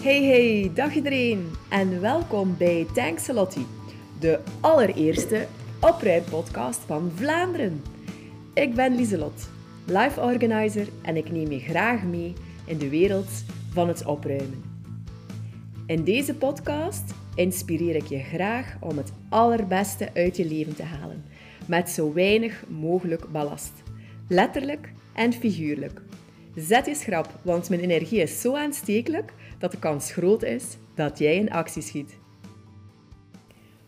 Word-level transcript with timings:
Hey 0.00 0.24
hey, 0.24 0.70
dag 0.74 0.94
iedereen 0.94 1.50
en 1.68 2.00
welkom 2.00 2.56
bij 2.56 2.86
Lottie, 3.32 3.66
de 4.20 4.40
allereerste 4.60 5.46
opruimpodcast 5.80 6.80
van 6.80 7.12
Vlaanderen. 7.14 7.82
Ik 8.54 8.74
ben 8.74 8.96
Lieselot, 8.96 9.48
life 9.86 10.20
organizer 10.20 10.88
en 11.02 11.16
ik 11.16 11.30
neem 11.30 11.50
je 11.50 11.58
graag 11.58 12.02
mee 12.02 12.32
in 12.64 12.78
de 12.78 12.88
wereld 12.88 13.28
van 13.72 13.88
het 13.88 14.04
opruimen. 14.06 14.62
In 15.86 16.04
deze 16.04 16.34
podcast 16.34 17.14
inspireer 17.34 17.94
ik 17.96 18.06
je 18.06 18.18
graag 18.18 18.76
om 18.80 18.96
het 18.96 19.12
allerbeste 19.28 20.08
uit 20.14 20.36
je 20.36 20.48
leven 20.48 20.74
te 20.74 20.82
halen, 20.82 21.24
met 21.66 21.90
zo 21.90 22.12
weinig 22.12 22.64
mogelijk 22.68 23.32
ballast, 23.32 23.72
letterlijk 24.28 24.92
en 25.12 25.32
figuurlijk. 25.32 26.00
Zet 26.54 26.86
je 26.86 26.94
schrap, 26.94 27.38
want 27.42 27.68
mijn 27.68 27.80
energie 27.80 28.20
is 28.20 28.40
zo 28.40 28.54
aanstekelijk 28.54 29.32
dat 29.58 29.70
de 29.70 29.78
kans 29.78 30.12
groot 30.12 30.42
is 30.42 30.64
dat 30.94 31.18
jij 31.18 31.36
in 31.36 31.50
actie 31.50 31.82
schiet. 31.82 32.16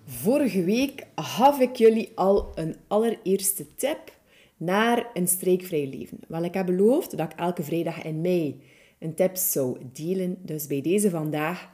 Vorige 0.04 0.64
week 0.64 1.06
gaf 1.14 1.60
ik 1.60 1.76
jullie 1.76 2.12
al 2.14 2.52
een 2.54 2.76
allereerste 2.86 3.74
tip 3.74 4.18
naar 4.56 5.06
een 5.14 5.28
streekvrij 5.28 5.86
leven. 5.86 6.18
Wel, 6.28 6.44
ik 6.44 6.54
heb 6.54 6.66
beloofd 6.66 7.16
dat 7.16 7.32
ik 7.32 7.38
elke 7.38 7.62
vrijdag 7.62 8.02
in 8.02 8.20
mei 8.20 8.62
een 8.98 9.14
tip 9.14 9.36
zou 9.36 9.78
delen. 9.92 10.38
Dus 10.42 10.66
bij 10.66 10.80
deze 10.80 11.10
vandaag 11.10 11.70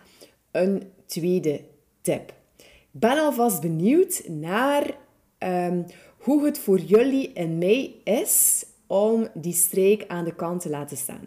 een 0.50 0.82
tweede 1.06 1.60
tip. 2.00 2.34
Ik 2.56 3.02
ben 3.02 3.18
alvast 3.18 3.60
benieuwd 3.60 4.22
naar 4.28 4.96
um, 5.38 5.84
hoe 6.18 6.44
het 6.44 6.58
voor 6.58 6.78
jullie 6.78 7.32
in 7.32 7.58
mei 7.58 8.00
is 8.04 8.66
om 8.86 9.28
die 9.34 9.52
streek 9.52 10.04
aan 10.08 10.24
de 10.24 10.34
kant 10.34 10.60
te 10.60 10.70
laten 10.70 10.96
staan. 10.96 11.26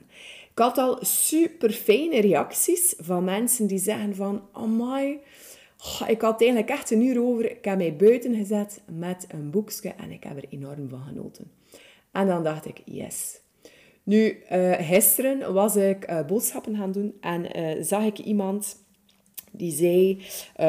Ik 0.59 0.65
had 0.65 0.77
al 0.77 0.97
super 1.01 1.71
fijne 1.71 2.21
reacties 2.21 2.93
van 2.97 3.23
mensen 3.23 3.67
die 3.67 3.79
zeggen 3.79 4.15
van... 4.15 4.41
Amai, 4.51 5.19
ik 6.07 6.21
had 6.21 6.41
eigenlijk 6.41 6.69
echt 6.69 6.91
een 6.91 7.01
uur 7.01 7.21
over. 7.21 7.51
Ik 7.51 7.65
heb 7.65 7.77
mij 7.77 7.95
buiten 7.95 8.35
gezet 8.35 8.81
met 8.91 9.25
een 9.27 9.49
boekje 9.49 9.89
en 9.89 10.11
ik 10.11 10.23
heb 10.23 10.37
er 10.37 10.45
enorm 10.49 10.89
van 10.89 11.01
genoten. 11.07 11.51
En 12.11 12.27
dan 12.27 12.43
dacht 12.43 12.65
ik, 12.65 12.81
yes. 12.85 13.39
Nu, 14.03 14.43
uh, 14.51 14.71
gisteren 14.79 15.53
was 15.53 15.75
ik 15.75 16.11
uh, 16.11 16.25
boodschappen 16.25 16.75
gaan 16.75 16.91
doen 16.91 17.13
en 17.21 17.59
uh, 17.59 17.83
zag 17.83 18.03
ik 18.03 18.19
iemand 18.19 18.77
die 19.51 19.71
zei, 19.71 20.21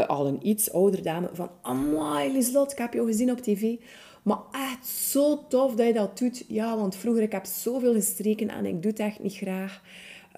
al 0.06 0.26
een 0.26 0.46
iets 0.48 0.72
oudere 0.72 1.02
dame, 1.02 1.30
van 1.32 1.50
Amai, 1.62 2.32
Lieslot, 2.32 2.72
ik 2.72 2.78
heb 2.78 2.92
jou 2.92 3.06
gezien 3.06 3.30
op 3.30 3.40
tv. 3.40 3.76
Maar 4.22 4.38
echt 4.52 4.86
zo 4.86 5.46
tof 5.48 5.74
dat 5.74 5.86
je 5.86 5.92
dat 5.92 6.18
doet. 6.18 6.44
Ja, 6.48 6.76
want 6.76 6.96
vroeger 6.96 7.22
ik 7.22 7.32
heb 7.32 7.44
zoveel 7.44 7.92
gestreken 7.92 8.48
en 8.48 8.66
ik 8.66 8.82
doe 8.82 8.90
het 8.90 9.00
echt 9.00 9.22
niet 9.22 9.36
graag. 9.36 9.82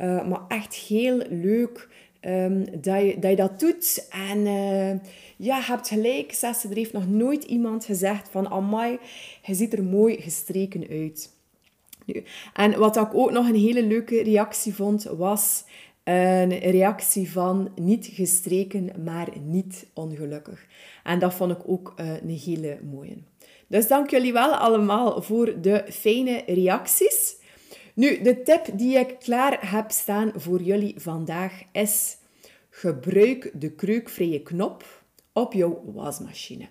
Uh, 0.00 0.28
maar 0.28 0.40
echt 0.48 0.74
heel 0.74 1.22
leuk 1.28 1.88
um, 2.20 2.64
dat, 2.80 3.00
je, 3.00 3.34
dat 3.36 3.60
doet. 3.60 4.08
En 4.10 4.38
uh, 4.38 4.90
ja, 5.36 5.56
je 5.56 5.62
hebt 5.62 5.88
gelijk, 5.88 6.32
er 6.42 6.76
heeft 6.76 6.92
nog 6.92 7.08
nooit 7.08 7.44
iemand 7.44 7.84
gezegd 7.84 8.28
van... 8.28 8.48
Amai, 8.48 8.98
je 9.42 9.54
ziet 9.54 9.72
er 9.72 9.84
mooi 9.84 10.20
gestreken 10.20 10.88
uit. 10.88 11.30
Nu, 12.04 12.22
en 12.54 12.78
wat 12.78 12.96
ik 12.96 13.14
ook 13.14 13.30
nog 13.30 13.48
een 13.48 13.54
hele 13.54 13.82
leuke 13.82 14.22
reactie 14.22 14.74
vond, 14.74 15.02
was 15.02 15.64
een 16.04 16.58
reactie 16.58 17.30
van 17.30 17.70
niet 17.74 18.06
gestreken, 18.12 18.90
maar 19.04 19.28
niet 19.44 19.86
ongelukkig. 19.92 20.66
En 21.04 21.18
dat 21.18 21.34
vond 21.34 21.52
ik 21.52 21.68
ook 21.68 21.94
uh, 22.00 22.22
een 22.22 22.38
hele 22.44 22.78
mooie. 22.90 23.16
Dus 23.72 23.88
dank 23.88 24.10
jullie 24.10 24.32
wel 24.32 24.54
allemaal 24.54 25.22
voor 25.22 25.60
de 25.60 25.84
fijne 25.90 26.42
reacties. 26.46 27.36
Nu, 27.94 28.22
de 28.22 28.42
tip 28.42 28.66
die 28.74 28.98
ik 28.98 29.16
klaar 29.18 29.70
heb 29.70 29.90
staan 29.90 30.32
voor 30.36 30.62
jullie 30.62 30.94
vandaag 30.96 31.62
is: 31.72 32.16
gebruik 32.70 33.50
de 33.54 33.70
kreukvrije 33.70 34.42
knop 34.42 35.02
op 35.32 35.52
jouw 35.52 35.82
wasmachine. 35.94 36.62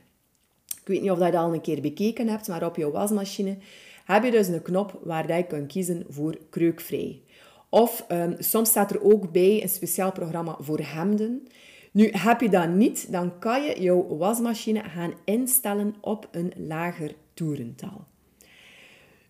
Ik 0.81 0.88
weet 0.88 1.02
niet 1.02 1.11
of 1.11 1.17
je 1.17 1.23
dat 1.23 1.35
al 1.35 1.53
een 1.53 1.61
keer 1.61 1.81
bekeken 1.81 2.27
hebt, 2.27 2.47
maar 2.47 2.66
op 2.66 2.75
jouw 2.75 2.91
wasmachine 2.91 3.57
heb 4.06 4.23
je 4.23 4.31
dus 4.31 4.47
een 4.47 4.62
knop 4.62 5.00
waar 5.03 5.38
je 5.38 5.44
kunt 5.44 5.72
kiezen 5.72 6.06
voor 6.09 6.38
kreukvrij. 6.50 7.22
Of 7.69 8.06
um, 8.12 8.35
soms 8.39 8.69
staat 8.69 8.91
er 8.91 9.03
ook 9.03 9.31
bij 9.31 9.62
een 9.62 9.69
speciaal 9.69 10.12
programma 10.12 10.57
voor 10.59 10.79
hemden. 10.79 11.47
Nu, 11.91 12.09
heb 12.12 12.41
je 12.41 12.50
dat 12.50 12.69
niet, 12.69 13.12
dan 13.12 13.40
kan 13.40 13.63
je 13.63 13.81
jouw 13.81 14.18
wasmachine 14.18 14.84
gaan 14.84 15.13
instellen 15.24 15.96
op 16.02 16.28
een 16.31 16.53
lager 16.56 17.16
toerental. 17.34 18.06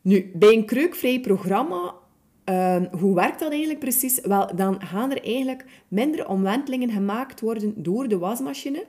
Nu, 0.01 0.31
bij 0.33 0.53
een 0.53 0.65
kreukvrij 0.65 1.19
programma, 1.19 1.93
uh, 2.45 2.75
hoe 2.91 3.15
werkt 3.15 3.39
dat 3.39 3.49
eigenlijk 3.49 3.79
precies? 3.79 4.19
Wel, 4.19 4.55
dan 4.55 4.81
gaan 4.81 5.11
er 5.11 5.23
eigenlijk 5.23 5.65
minder 5.87 6.27
omwentelingen 6.27 6.89
gemaakt 6.89 7.39
worden 7.39 7.73
door 7.83 8.07
de 8.07 8.17
wasmachine. 8.17 8.85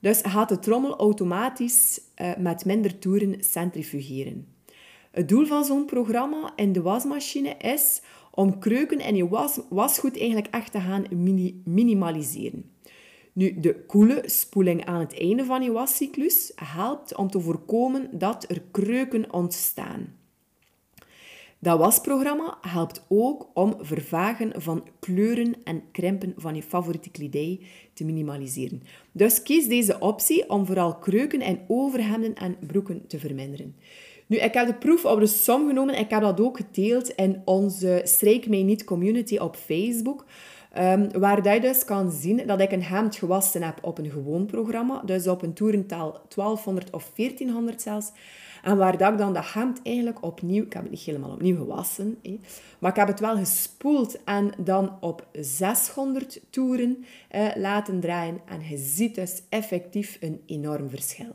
Dus 0.00 0.20
gaat 0.22 0.48
de 0.48 0.58
trommel 0.58 0.96
automatisch 0.96 2.00
uh, 2.20 2.36
met 2.38 2.64
minder 2.64 2.98
toeren 2.98 3.44
centrifugeren. 3.44 4.46
Het 5.10 5.28
doel 5.28 5.46
van 5.46 5.64
zo'n 5.64 5.84
programma 5.84 6.52
in 6.56 6.72
de 6.72 6.82
wasmachine 6.82 7.56
is 7.56 8.02
om 8.30 8.58
kreuken 8.58 8.98
en 8.98 9.16
je 9.16 9.28
was, 9.28 9.60
wasgoed 9.68 10.18
eigenlijk 10.18 10.54
echt 10.54 10.72
te 10.72 10.80
gaan 10.80 11.04
mini 11.10 11.62
minimaliseren. 11.64 12.70
Nu, 13.40 13.60
de 13.60 13.84
koele 13.86 14.22
spoeling 14.26 14.84
aan 14.84 15.00
het 15.00 15.18
einde 15.18 15.44
van 15.44 15.62
je 15.62 15.72
wascyclus 15.72 16.52
helpt 16.54 17.16
om 17.16 17.30
te 17.30 17.40
voorkomen 17.40 18.08
dat 18.18 18.44
er 18.48 18.62
kreuken 18.70 19.32
ontstaan. 19.32 20.16
Dat 21.58 21.78
wasprogramma 21.78 22.58
helpt 22.60 23.04
ook 23.08 23.50
om 23.54 23.74
vervagen 23.78 24.62
van 24.62 24.88
kleuren 24.98 25.54
en 25.64 25.82
krimpen 25.92 26.34
van 26.36 26.54
je 26.54 26.62
favoriete 26.62 27.10
kledij 27.10 27.60
te 27.92 28.04
minimaliseren. 28.04 28.82
Dus 29.12 29.42
kies 29.42 29.68
deze 29.68 29.98
optie 29.98 30.50
om 30.50 30.66
vooral 30.66 30.98
kreuken 30.98 31.40
en 31.40 31.60
overhemden 31.68 32.34
en 32.34 32.56
broeken 32.66 33.06
te 33.06 33.18
verminderen. 33.18 33.76
Nu, 34.30 34.36
ik 34.36 34.54
heb 34.54 34.66
de 34.66 34.74
proef 34.74 35.04
op 35.04 35.20
de 35.20 35.26
som 35.26 35.68
genomen. 35.68 35.98
Ik 35.98 36.10
heb 36.10 36.20
dat 36.20 36.40
ook 36.40 36.56
gedeeld 36.56 37.08
in 37.08 37.42
onze 37.44 38.00
Strijk 38.04 38.48
Mij 38.48 38.62
Niet 38.62 38.84
community 38.84 39.36
op 39.36 39.56
Facebook. 39.56 40.24
Um, 40.78 41.10
waar 41.12 41.52
je 41.54 41.60
dus 41.60 41.84
kan 41.84 42.10
zien 42.10 42.46
dat 42.46 42.60
ik 42.60 42.72
een 42.72 42.82
hemd 42.82 43.16
gewassen 43.16 43.62
heb 43.62 43.78
op 43.82 43.98
een 43.98 44.10
gewoon 44.10 44.46
programma. 44.46 45.02
Dus 45.04 45.26
op 45.26 45.42
een 45.42 45.52
toerental 45.52 46.20
1200 46.28 46.90
of 46.92 47.12
1400 47.14 47.82
zelfs. 47.82 48.12
En 48.62 48.76
waar 48.76 48.98
dat 48.98 49.12
ik 49.12 49.18
dan 49.18 49.32
dat 49.32 49.52
hemd 49.52 49.80
eigenlijk 49.82 50.24
opnieuw... 50.24 50.64
Ik 50.64 50.72
heb 50.72 50.82
het 50.82 50.90
niet 50.90 51.00
helemaal 51.00 51.30
opnieuw 51.30 51.56
gewassen. 51.56 52.18
maar 52.78 52.90
ik 52.90 52.96
heb 52.96 53.08
het 53.08 53.20
wel 53.20 53.36
gespoeld 53.36 54.24
en 54.24 54.52
dan 54.58 54.96
op 55.00 55.26
600 55.32 56.40
toeren 56.50 57.04
eh, 57.28 57.46
laten 57.54 58.00
draaien. 58.00 58.40
En 58.46 58.60
je 58.68 58.76
ziet 58.76 59.14
dus 59.14 59.42
effectief 59.48 60.18
een 60.20 60.40
enorm 60.46 60.90
verschil. 60.90 61.34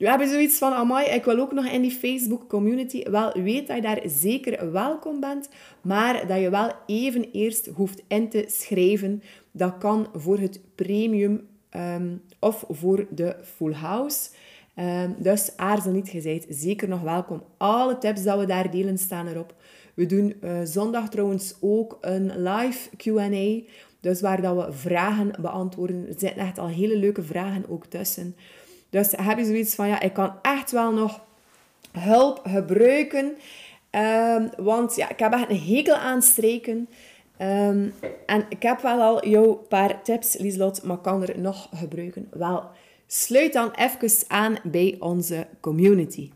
Nu 0.00 0.06
heb 0.06 0.22
zoiets 0.26 0.58
van, 0.58 0.72
amai, 0.72 1.06
ik 1.06 1.24
wil 1.24 1.38
ook 1.38 1.52
nog 1.52 1.66
in 1.66 1.82
die 1.82 1.90
Facebook 1.90 2.48
community. 2.48 3.02
Wel, 3.10 3.32
weet 3.32 3.66
dat 3.66 3.76
je 3.76 3.82
daar 3.82 4.00
zeker 4.04 4.72
welkom 4.72 5.20
bent, 5.20 5.48
maar 5.82 6.26
dat 6.26 6.40
je 6.40 6.50
wel 6.50 6.72
even 6.86 7.30
eerst 7.32 7.66
hoeft 7.66 8.02
in 8.08 8.28
te 8.28 8.44
schrijven. 8.48 9.22
Dat 9.50 9.78
kan 9.78 10.08
voor 10.14 10.38
het 10.38 10.60
premium 10.74 11.48
um, 11.76 12.22
of 12.38 12.64
voor 12.68 13.06
de 13.10 13.36
full 13.42 13.72
house. 13.72 14.30
Um, 14.76 15.14
dus 15.18 15.56
aarzel 15.56 15.92
niet, 15.92 16.10
je 16.10 16.42
zeker 16.48 16.88
nog 16.88 17.00
welkom. 17.00 17.42
Alle 17.56 17.98
tips 17.98 18.22
dat 18.22 18.38
we 18.38 18.46
daar 18.46 18.70
delen 18.70 18.98
staan 18.98 19.26
erop. 19.26 19.54
We 19.94 20.06
doen 20.06 20.34
uh, 20.42 20.60
zondag 20.64 21.08
trouwens 21.08 21.54
ook 21.60 21.98
een 22.00 22.42
live 22.42 22.96
Q&A. 22.96 23.72
Dus 24.00 24.20
waar 24.20 24.42
dat 24.42 24.56
we 24.56 24.72
vragen 24.72 25.32
beantwoorden. 25.40 26.06
Er 26.06 26.14
zitten 26.18 26.42
echt 26.42 26.58
al 26.58 26.68
hele 26.68 26.96
leuke 26.96 27.22
vragen 27.22 27.64
ook 27.68 27.86
tussen. 27.86 28.34
Dus 28.90 29.12
heb 29.16 29.38
je 29.38 29.44
zoiets 29.44 29.74
van, 29.74 29.88
ja, 29.88 30.00
ik 30.00 30.12
kan 30.12 30.32
echt 30.42 30.70
wel 30.70 30.92
nog 30.92 31.20
hulp 31.92 32.40
gebruiken. 32.44 33.36
Um, 33.90 34.50
want 34.56 34.96
ja, 34.96 35.10
ik 35.10 35.18
heb 35.18 35.32
echt 35.32 35.50
een 35.50 35.60
hekel 35.60 35.94
aan 35.94 36.22
streken. 36.22 36.88
Um, 37.38 37.94
en 38.26 38.44
ik 38.48 38.62
heb 38.62 38.80
wel 38.80 39.00
al 39.00 39.28
jouw 39.28 39.54
paar 39.54 40.02
tips, 40.02 40.36
Lieslot, 40.36 40.82
maar 40.82 40.98
kan 40.98 41.22
er 41.22 41.38
nog 41.38 41.68
gebruiken. 41.74 42.28
Wel, 42.30 42.64
sluit 43.06 43.52
dan 43.52 43.70
even 43.70 44.24
aan 44.28 44.56
bij 44.62 44.96
onze 44.98 45.46
community. 45.60 46.30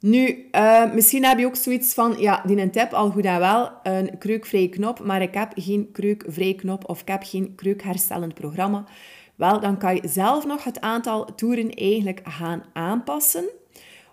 Nu, 0.00 0.48
uh, 0.52 0.92
misschien 0.92 1.24
heb 1.24 1.38
je 1.38 1.46
ook 1.46 1.56
zoiets 1.56 1.94
van, 1.94 2.14
ja, 2.18 2.42
die 2.46 2.60
een 2.60 2.70
tip 2.70 2.92
al 2.92 3.10
goed 3.10 3.24
en 3.24 3.38
wel, 3.38 3.70
een 3.82 4.18
kreukvrije 4.18 4.68
knop, 4.68 5.00
maar 5.00 5.22
ik 5.22 5.34
heb 5.34 5.52
geen 5.54 5.88
kreukvrije 5.92 6.54
knop 6.54 6.88
of 6.88 7.00
ik 7.00 7.08
heb 7.08 7.22
geen 7.24 7.54
kreukherstellend 7.54 8.34
programma. 8.34 8.84
Wel, 9.42 9.60
dan 9.60 9.78
kan 9.78 9.94
je 9.94 10.08
zelf 10.08 10.46
nog 10.46 10.64
het 10.64 10.80
aantal 10.80 11.34
toeren 11.34 11.70
eigenlijk 11.74 12.20
gaan 12.24 12.62
aanpassen. 12.72 13.44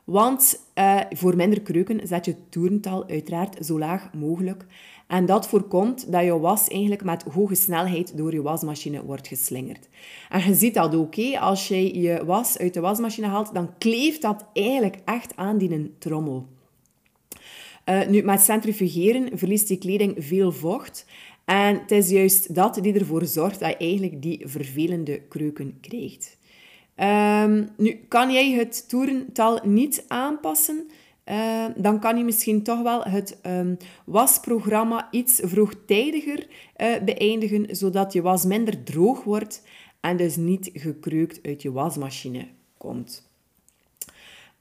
Want 0.03 0.59
uh, 0.75 0.99
voor 1.09 1.35
minder 1.35 1.61
kreuken 1.61 2.07
zet 2.07 2.25
je 2.25 2.35
toerental 2.49 3.07
uiteraard 3.07 3.65
zo 3.65 3.79
laag 3.79 4.13
mogelijk. 4.13 4.65
En 5.07 5.25
dat 5.25 5.47
voorkomt 5.47 6.11
dat 6.11 6.23
je 6.23 6.39
was 6.39 6.67
eigenlijk 6.67 7.03
met 7.03 7.23
hoge 7.23 7.55
snelheid 7.55 8.17
door 8.17 8.33
je 8.33 8.41
wasmachine 8.41 9.03
wordt 9.03 9.27
geslingerd. 9.27 9.87
En 10.29 10.43
je 10.47 10.53
ziet 10.53 10.73
dat 10.73 10.95
ook, 10.95 11.15
als 11.39 11.67
je 11.67 11.99
je 11.99 12.25
was 12.25 12.57
uit 12.57 12.73
de 12.73 12.79
wasmachine 12.79 13.27
haalt, 13.27 13.53
dan 13.53 13.77
kleeft 13.77 14.21
dat 14.21 14.45
eigenlijk 14.53 14.97
echt 15.05 15.35
aan 15.35 15.57
die 15.57 15.95
trommel. 15.99 16.47
Uh, 17.85 18.07
nu, 18.07 18.21
met 18.21 18.41
centrifugeren 18.41 19.37
verliest 19.37 19.67
die 19.67 19.77
kleding 19.77 20.15
veel 20.17 20.51
vocht 20.51 21.05
En 21.49 21.79
het 21.79 21.91
is 21.91 22.09
juist 22.09 22.55
dat 22.55 22.79
die 22.81 22.93
ervoor 22.93 23.25
zorgt 23.25 23.59
dat 23.59 23.69
je 23.69 23.77
eigenlijk 23.77 24.21
die 24.21 24.41
vervelende 24.47 25.21
kreuken 25.21 25.77
krijgt. 25.81 26.37
Ehm, 26.95 27.65
nu, 27.77 27.99
kan 28.07 28.31
jij 28.31 28.51
het 28.51 28.89
toerental 28.89 29.59
niet 29.63 30.05
aanpassen? 30.07 30.87
Uh, 31.25 31.65
dan 31.75 31.99
kan 31.99 32.17
je 32.17 32.23
misschien 32.23 32.63
toch 32.63 32.81
wel 32.81 33.03
het 33.03 33.39
um, 33.45 33.77
wasprogramma 34.05 35.07
iets 35.11 35.39
vroegtijdiger 35.43 36.47
uh, 36.77 37.03
beëindigen, 37.05 37.75
zodat 37.75 38.13
je 38.13 38.21
was 38.21 38.45
minder 38.45 38.83
droog 38.83 39.23
wordt 39.23 39.63
en 39.99 40.17
dus 40.17 40.35
niet 40.35 40.69
gekreukt 40.73 41.39
uit 41.43 41.61
je 41.61 41.71
wasmachine 41.71 42.47
komt. 42.77 43.29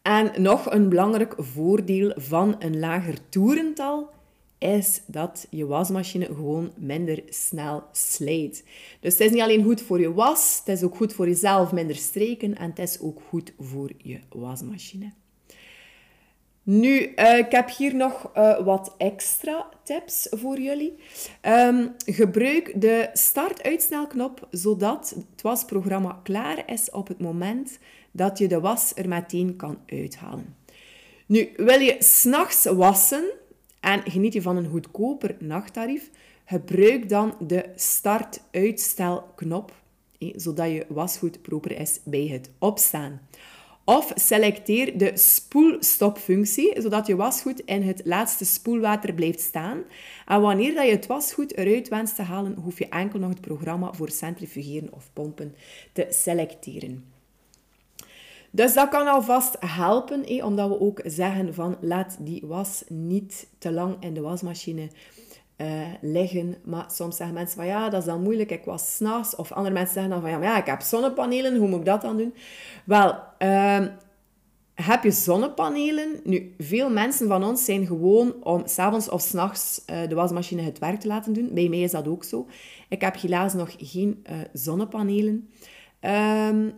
En 0.02 0.42
nog 0.42 0.70
een 0.72 0.88
belangrijk 0.88 1.34
voordeel 1.38 2.12
van 2.16 2.56
een 2.58 2.78
lager 2.78 3.28
toerental 3.28 4.16
is 4.58 5.02
dat 5.06 5.46
je 5.50 5.66
wasmachine 5.66 6.24
gewoon 6.24 6.72
minder 6.76 7.22
snel 7.28 7.84
slijt. 7.92 8.64
Dus 9.00 9.12
het 9.12 9.20
is 9.20 9.30
niet 9.30 9.42
alleen 9.42 9.64
goed 9.64 9.82
voor 9.82 10.00
je 10.00 10.12
was, 10.12 10.62
het 10.64 10.76
is 10.76 10.82
ook 10.82 10.96
goed 10.96 11.12
voor 11.12 11.26
jezelf 11.26 11.72
minder 11.72 11.96
streken 11.96 12.56
en 12.56 12.70
het 12.70 12.78
is 12.78 13.00
ook 13.00 13.20
goed 13.28 13.52
voor 13.58 13.90
je 13.96 14.18
wasmachine. 14.28 15.12
Nu, 16.62 17.12
uh, 17.16 17.38
ik 17.38 17.50
heb 17.50 17.70
hier 17.70 17.94
nog 17.94 18.30
uh, 18.36 18.64
wat 18.64 18.94
extra 18.98 19.68
tips 19.82 20.26
voor 20.30 20.60
jullie. 20.60 20.94
Um, 21.42 21.94
gebruik 22.06 22.80
de 22.80 23.10
start-uitsnelknop 23.12 24.48
zodat 24.50 25.14
het 25.16 25.42
wasprogramma 25.42 26.20
klaar 26.22 26.62
is 26.66 26.90
op 26.90 27.08
het 27.08 27.18
moment 27.20 27.78
dat 28.10 28.38
je 28.38 28.48
de 28.48 28.60
was 28.60 28.92
er 28.94 29.08
meteen 29.08 29.56
kan 29.56 29.78
uithalen. 29.86 30.56
Nu, 31.26 31.52
wil 31.56 31.80
je 31.80 31.96
s'nachts 31.98 32.64
wassen 32.64 33.24
en 33.80 34.10
geniet 34.10 34.32
je 34.32 34.42
van 34.42 34.56
een 34.56 34.68
goedkoper 34.68 35.36
nachttarief, 35.38 36.10
gebruik 36.44 37.08
dan 37.08 37.34
de 37.46 37.64
start-uitstelknop, 37.74 39.72
zodat 40.18 40.70
je 40.70 40.86
wasgoed 40.88 41.42
proper 41.42 41.80
is 41.80 42.00
bij 42.04 42.26
het 42.26 42.50
opstaan. 42.58 43.20
Of 43.84 44.12
selecteer 44.14 44.98
de 44.98 45.10
spoelstopfunctie, 45.14 46.80
zodat 46.80 47.06
je 47.06 47.16
wasgoed 47.16 47.60
in 47.60 47.82
het 47.82 48.00
laatste 48.04 48.44
spoelwater 48.44 49.14
blijft 49.14 49.40
staan. 49.40 49.82
En 50.26 50.40
wanneer 50.40 50.74
dat 50.74 50.84
je 50.84 50.90
het 50.90 51.06
wasgoed 51.06 51.56
eruit 51.56 51.88
wenst 51.88 52.14
te 52.14 52.22
halen, 52.22 52.54
hoef 52.54 52.78
je 52.78 52.88
enkel 52.88 53.18
nog 53.18 53.30
het 53.30 53.40
programma 53.40 53.92
voor 53.92 54.10
centrifugeren 54.10 54.92
of 54.92 55.10
pompen 55.12 55.54
te 55.92 56.06
selecteren. 56.10 57.17
Dus 58.50 58.74
dat 58.74 58.88
kan 58.88 59.06
alvast 59.06 59.56
helpen, 59.60 60.44
omdat 60.44 60.68
we 60.68 60.80
ook 60.80 61.00
zeggen 61.04 61.54
van 61.54 61.76
laat 61.80 62.16
die 62.20 62.42
was 62.46 62.84
niet 62.88 63.48
te 63.58 63.72
lang 63.72 63.96
in 64.00 64.14
de 64.14 64.20
wasmachine 64.20 64.88
uh, 65.56 65.66
liggen. 66.00 66.56
Maar 66.64 66.84
soms 66.90 67.16
zeggen 67.16 67.34
mensen 67.34 67.56
van 67.56 67.66
ja, 67.66 67.88
dat 67.88 68.00
is 68.00 68.06
dan 68.06 68.22
moeilijk, 68.22 68.50
ik 68.50 68.64
was 68.64 68.94
s'nachts. 68.94 69.36
Of 69.36 69.52
andere 69.52 69.74
mensen 69.74 69.94
zeggen 69.94 70.12
dan 70.12 70.20
van 70.20 70.30
ja, 70.30 70.42
ja, 70.42 70.58
ik 70.58 70.66
heb 70.66 70.80
zonnepanelen, 70.80 71.56
hoe 71.56 71.68
moet 71.68 71.78
ik 71.78 71.84
dat 71.84 72.02
dan 72.02 72.16
doen? 72.16 72.34
Wel, 72.84 73.14
uh, 73.38 73.86
heb 74.74 75.02
je 75.02 75.10
zonnepanelen? 75.10 76.20
Nu, 76.24 76.54
veel 76.58 76.90
mensen 76.90 77.28
van 77.28 77.44
ons 77.44 77.64
zijn 77.64 77.86
gewoon 77.86 78.34
om 78.42 78.62
s'avonds 78.66 79.08
of 79.08 79.20
s'nachts 79.20 79.82
uh, 79.90 80.08
de 80.08 80.14
wasmachine 80.14 80.62
het 80.62 80.78
werk 80.78 81.00
te 81.00 81.06
laten 81.06 81.32
doen. 81.32 81.48
Bij 81.52 81.68
mij 81.68 81.80
is 81.80 81.90
dat 81.90 82.08
ook 82.08 82.24
zo. 82.24 82.46
Ik 82.88 83.00
heb 83.00 83.20
helaas 83.20 83.54
nog 83.54 83.74
geen 83.78 84.24
uh, 84.30 84.36
zonnepanelen. 84.52 85.48
Um, 86.00 86.74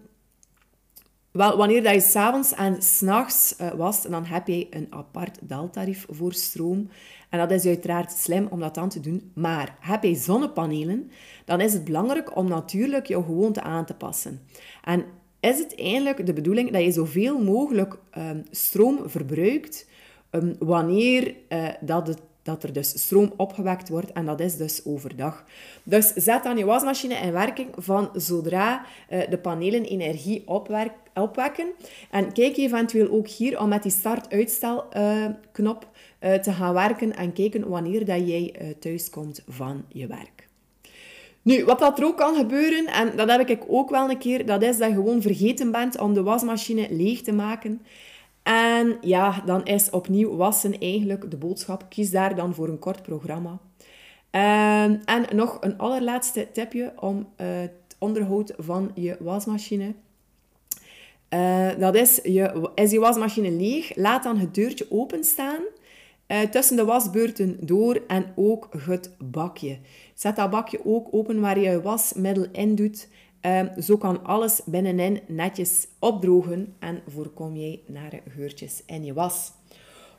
wel, 1.33 1.57
wanneer 1.57 1.83
dat 1.83 1.95
je 1.95 2.01
s'avonds 2.01 2.55
en 2.55 2.83
s'nachts 2.83 3.55
uh, 3.61 3.71
wast, 3.71 4.11
dan 4.11 4.25
heb 4.25 4.47
je 4.47 4.67
een 4.71 4.87
apart 4.91 5.39
daltarief 5.43 6.07
voor 6.09 6.33
stroom. 6.33 6.89
En 7.29 7.39
dat 7.39 7.51
is 7.51 7.67
uiteraard 7.67 8.13
slim 8.13 8.47
om 8.51 8.61
dat 8.61 8.75
dan 8.75 8.89
te 8.89 9.01
doen. 9.01 9.31
Maar 9.35 9.77
heb 9.81 10.03
je 10.03 10.15
zonnepanelen, 10.15 11.11
dan 11.45 11.61
is 11.61 11.73
het 11.73 11.85
belangrijk 11.85 12.37
om 12.37 12.49
natuurlijk 12.49 13.07
jouw 13.07 13.23
gewoonte 13.23 13.63
aan 13.63 13.85
te 13.85 13.95
passen. 13.95 14.41
En 14.85 15.05
is 15.41 15.59
het 15.59 15.79
eigenlijk 15.79 16.27
de 16.27 16.33
bedoeling 16.33 16.71
dat 16.71 16.83
je 16.83 16.93
zoveel 16.93 17.39
mogelijk 17.39 17.99
um, 18.19 18.45
stroom 18.51 18.99
verbruikt 19.05 19.89
um, 20.31 20.57
wanneer 20.59 21.35
uh, 21.49 21.69
dat 21.81 22.07
het 22.07 22.21
dat 22.51 22.63
er 22.63 22.73
dus 22.73 22.89
stroom 22.89 23.33
opgewekt 23.37 23.89
wordt 23.89 24.13
en 24.13 24.27
dat 24.27 24.41
is 24.41 24.57
dus 24.57 24.85
overdag. 24.85 25.45
Dus 25.83 26.13
zet 26.15 26.43
dan 26.43 26.57
je 26.57 26.65
wasmachine 26.65 27.15
in 27.15 27.33
werking 27.33 27.69
van 27.77 28.11
zodra 28.15 28.85
uh, 29.11 29.21
de 29.31 29.39
panelen 29.39 29.85
energie 29.85 30.45
opwekken. 31.15 31.67
En 32.11 32.33
kijk 32.33 32.57
eventueel 32.57 33.11
ook 33.11 33.29
hier 33.29 33.61
om 33.61 33.69
met 33.69 33.83
die 33.83 33.93
start-uitstel-knop 33.93 35.89
uh, 36.21 36.35
te 36.35 36.53
gaan 36.53 36.75
werken 36.75 37.17
en 37.17 37.33
kijken 37.33 37.69
wanneer 37.69 38.05
dat 38.05 38.29
jij 38.29 38.55
uh, 38.63 38.69
thuis 38.79 39.11
komt 39.11 39.43
van 39.49 39.85
je 39.89 40.07
werk. 40.07 40.49
Nu, 41.43 41.65
wat 41.65 41.79
dat 41.79 41.99
er 41.99 42.05
ook 42.05 42.17
kan 42.17 42.35
gebeuren, 42.35 42.87
en 42.87 43.17
dat 43.17 43.31
heb 43.31 43.49
ik 43.49 43.63
ook 43.69 43.91
wel 43.91 44.11
een 44.11 44.19
keer, 44.19 44.47
dat 44.47 44.63
is 44.63 44.79
dat 44.79 44.89
je 44.89 44.95
gewoon 44.95 45.23
vergeten 45.23 45.71
bent 45.71 45.99
om 45.99 46.15
de 46.15 46.23
wasmachine 46.23 46.87
leeg 46.91 47.23
te 47.23 47.33
maken. 47.33 47.83
En 48.43 48.99
ja, 49.01 49.43
dan 49.47 49.65
is 49.65 49.91
opnieuw 49.91 50.37
wassen 50.37 50.79
eigenlijk 50.79 51.31
de 51.31 51.37
boodschap. 51.37 51.87
Kies 51.89 52.11
daar 52.11 52.35
dan 52.35 52.55
voor 52.55 52.69
een 52.69 52.79
kort 52.79 53.03
programma. 53.03 53.59
Ehm, 54.31 54.97
en 55.05 55.37
nog 55.37 55.59
een 55.61 55.79
allerlaatste 55.79 56.49
tipje 56.53 56.93
om 57.01 57.19
uh, 57.19 57.47
het 57.61 57.97
onderhoud 57.99 58.53
van 58.59 58.91
je 58.95 59.17
wasmachine. 59.21 59.95
Uh, 61.35 61.69
dat 61.79 61.95
is, 61.95 62.21
je, 62.23 62.71
is 62.75 62.91
je 62.91 62.99
wasmachine 62.99 63.51
leeg, 63.51 63.97
laat 63.97 64.23
dan 64.23 64.39
het 64.39 64.55
deurtje 64.55 64.87
openstaan. 64.91 65.61
Uh, 66.29 66.41
tussen 66.41 66.77
de 66.77 66.85
wasbeurten 66.85 67.57
door 67.61 68.03
en 68.07 68.33
ook 68.37 68.69
het 68.79 69.15
bakje. 69.19 69.79
Zet 70.15 70.37
dat 70.37 70.51
bakje 70.51 70.81
ook 70.85 71.09
open 71.11 71.41
waar 71.41 71.59
je 71.59 71.71
je 71.71 71.83
wasmiddel 71.83 72.47
in 72.53 72.75
doet. 72.75 73.09
Um, 73.47 73.83
zo 73.83 73.97
kan 73.97 74.25
alles 74.25 74.61
binnenin 74.65 75.21
netjes 75.27 75.87
opdrogen 75.99 76.75
en 76.79 77.03
voorkom 77.09 77.57
jij 77.57 77.81
nare 77.87 78.21
geurtjes 78.29 78.83
in 78.87 79.05
je 79.05 79.13
was. 79.13 79.53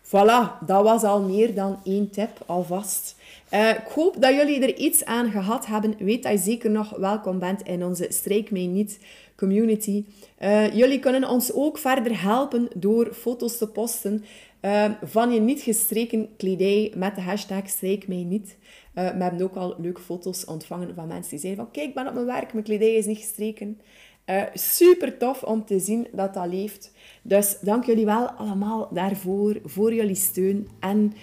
Voilà, 0.03 0.65
dat 0.65 0.83
was 0.83 1.03
al 1.03 1.21
meer 1.21 1.53
dan 1.53 1.79
één 1.83 2.09
tip 2.09 2.43
alvast. 2.45 3.15
Uh, 3.53 3.69
ik 3.69 3.87
hoop 3.95 4.21
dat 4.21 4.33
jullie 4.33 4.61
er 4.61 4.75
iets 4.75 5.05
aan 5.05 5.31
gehad 5.31 5.65
hebben. 5.65 5.95
Weet 5.99 6.23
dat 6.23 6.31
je 6.31 6.37
zeker 6.37 6.69
nog 6.69 6.97
welkom 6.97 7.39
bent 7.39 7.61
in 7.61 7.85
onze 7.85 8.05
Strijk 8.09 8.51
Mij 8.51 8.65
Niet 8.65 8.99
community. 9.35 10.05
Uh, 10.39 10.75
jullie 10.75 10.99
kunnen 10.99 11.29
ons 11.29 11.53
ook 11.53 11.77
verder 11.77 12.21
helpen 12.21 12.67
door 12.75 13.13
foto's 13.13 13.57
te 13.57 13.67
posten 13.67 14.23
uh, 14.61 14.85
van 15.03 15.31
je 15.31 15.39
niet 15.39 15.61
gestreken 15.61 16.29
kledij 16.37 16.93
met 16.95 17.15
de 17.15 17.21
hashtag 17.21 17.69
Strijk 17.69 18.07
Mij 18.07 18.23
Niet. 18.23 18.57
Uh, 18.95 19.09
we 19.09 19.23
hebben 19.23 19.41
ook 19.41 19.55
al 19.55 19.75
leuke 19.77 20.01
foto's 20.01 20.45
ontvangen 20.45 20.95
van 20.95 21.07
mensen 21.07 21.29
die 21.29 21.39
zeiden 21.39 21.63
van 21.63 21.73
kijk, 21.73 21.87
ik 21.87 21.93
ben 21.95 22.07
op 22.07 22.13
mijn 22.13 22.25
werk, 22.25 22.53
mijn 22.53 22.65
kledij 22.65 22.93
is 22.93 23.05
niet 23.05 23.17
gestreken. 23.17 23.79
Uh, 24.25 24.41
super 24.53 25.17
tof 25.17 25.43
om 25.43 25.65
te 25.65 25.79
zien 25.79 26.07
dat 26.13 26.33
dat 26.33 26.47
leeft. 26.47 26.93
Dus 27.21 27.57
dank 27.61 27.85
jullie 27.85 28.05
wel 28.05 28.29
allemaal 28.29 28.89
daarvoor, 28.93 29.59
voor 29.63 29.93
jullie 29.93 30.15
steun. 30.15 30.67
En 30.79 31.13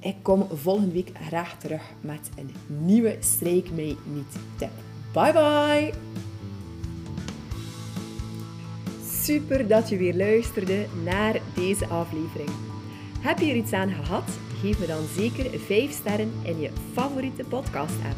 ik 0.00 0.16
kom 0.22 0.46
volgende 0.52 0.92
week 0.92 1.10
graag 1.14 1.58
terug 1.58 1.82
met 2.00 2.30
een 2.38 2.50
nieuwe 2.84 3.16
Strijk 3.20 3.70
Mij 3.70 3.96
Niet 4.14 4.36
tip. 4.58 4.70
Bye 5.12 5.32
bye! 5.32 6.25
Super 9.26 9.68
dat 9.68 9.88
je 9.88 9.96
weer 9.96 10.14
luisterde 10.14 10.86
naar 11.04 11.40
deze 11.54 11.86
aflevering. 11.86 12.50
Heb 13.20 13.38
je 13.38 13.50
er 13.50 13.56
iets 13.56 13.72
aan 13.72 13.90
gehad? 13.90 14.24
geef 14.60 14.78
me 14.78 14.86
dan 14.86 15.04
zeker 15.16 15.60
5 15.60 15.90
sterren 15.90 16.32
in 16.42 16.60
je 16.60 16.70
favoriete 16.92 17.44
podcast-app. 17.44 18.16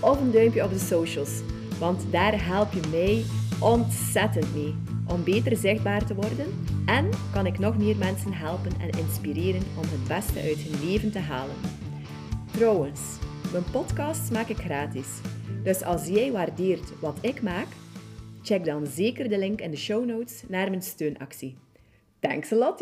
Of 0.00 0.20
een 0.20 0.30
duimpje 0.30 0.64
op 0.64 0.70
de 0.70 0.78
socials, 0.78 1.40
want 1.78 2.04
daar 2.10 2.46
help 2.46 2.72
je 2.72 2.80
mij 2.90 3.24
ontzettend 3.60 4.54
mee 4.54 4.74
om 5.06 5.24
beter 5.24 5.56
zichtbaar 5.56 6.06
te 6.06 6.14
worden 6.14 6.46
en 6.86 7.08
kan 7.32 7.46
ik 7.46 7.58
nog 7.58 7.78
meer 7.78 7.96
mensen 7.96 8.32
helpen 8.32 8.72
en 8.80 8.98
inspireren 8.98 9.62
om 9.76 9.84
het 9.88 10.08
beste 10.08 10.40
uit 10.40 10.58
hun 10.58 10.88
leven 10.88 11.12
te 11.12 11.18
halen. 11.18 11.56
Trouwens, 12.50 13.00
mijn 13.52 13.70
podcasts 13.70 14.30
maak 14.30 14.48
ik 14.48 14.58
gratis. 14.58 15.06
Dus 15.62 15.82
als 15.82 16.06
jij 16.06 16.32
waardeert 16.32 16.92
wat 17.00 17.18
ik 17.20 17.42
maak, 17.42 17.66
check 18.48 18.64
dan 18.64 18.86
zeker 18.86 19.28
de 19.28 19.38
link 19.38 19.60
in 19.60 19.70
de 19.70 19.76
show 19.76 20.04
notes 20.04 20.42
naar 20.48 20.68
mijn 20.68 20.82
steunactie. 20.82 21.56
Thanks 22.20 22.52
a 22.52 22.56
lot! 22.56 22.80